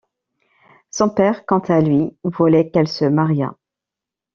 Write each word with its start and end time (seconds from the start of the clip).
Son 0.89 1.09
père, 1.11 1.45
quant 1.45 1.59
à 1.59 1.79
lui, 1.79 2.17
voulait 2.23 2.71
qu'elle 2.71 2.87
se 2.87 3.05
mariât. 3.05 3.55